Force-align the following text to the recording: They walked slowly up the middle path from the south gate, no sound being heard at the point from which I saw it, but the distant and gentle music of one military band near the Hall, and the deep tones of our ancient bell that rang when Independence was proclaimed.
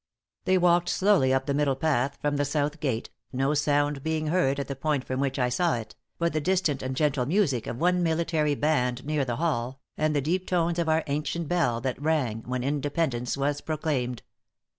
They 0.45 0.57
walked 0.57 0.89
slowly 0.89 1.31
up 1.31 1.45
the 1.45 1.53
middle 1.53 1.75
path 1.75 2.17
from 2.19 2.37
the 2.37 2.43
south 2.43 2.79
gate, 2.79 3.11
no 3.31 3.53
sound 3.53 4.01
being 4.01 4.29
heard 4.29 4.59
at 4.59 4.67
the 4.67 4.75
point 4.75 5.03
from 5.03 5.19
which 5.19 5.37
I 5.37 5.49
saw 5.49 5.75
it, 5.75 5.95
but 6.17 6.33
the 6.33 6.41
distant 6.41 6.81
and 6.81 6.95
gentle 6.95 7.27
music 7.27 7.67
of 7.67 7.79
one 7.79 8.01
military 8.01 8.55
band 8.55 9.05
near 9.05 9.25
the 9.25 9.35
Hall, 9.35 9.79
and 9.95 10.15
the 10.15 10.19
deep 10.21 10.47
tones 10.47 10.79
of 10.79 10.89
our 10.89 11.03
ancient 11.05 11.47
bell 11.47 11.81
that 11.81 12.01
rang 12.01 12.41
when 12.47 12.63
Independence 12.63 13.37
was 13.37 13.61
proclaimed. 13.61 14.23